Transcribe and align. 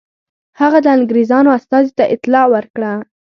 هغه 0.59 0.79
د 0.81 0.87
انګرېزانو 0.97 1.49
استازي 1.57 1.91
ته 1.97 2.03
اطلاع 2.15 2.45
ورکړه. 2.55 2.91